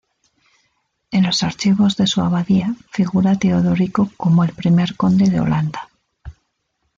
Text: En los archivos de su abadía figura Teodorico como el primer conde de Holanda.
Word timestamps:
En 1.11 1.23
los 1.25 1.43
archivos 1.43 1.95
de 1.95 2.07
su 2.07 2.21
abadía 2.21 2.73
figura 2.89 3.37
Teodorico 3.37 4.09
como 4.17 4.43
el 4.43 4.51
primer 4.51 4.95
conde 4.95 5.29
de 5.29 5.39
Holanda. 5.39 5.89